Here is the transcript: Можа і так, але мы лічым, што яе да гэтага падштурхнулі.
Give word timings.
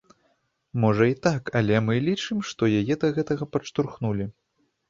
Можа 0.85 1.05
і 1.11 1.15
так, 1.27 1.51
але 1.59 1.81
мы 1.89 1.99
лічым, 2.07 2.37
што 2.53 2.71
яе 2.79 2.99
да 3.05 3.13
гэтага 3.19 3.43
падштурхнулі. 3.55 4.29